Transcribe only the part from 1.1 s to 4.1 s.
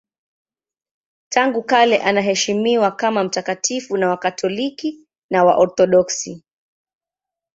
Tangu kale anaheshimiwa kama mtakatifu na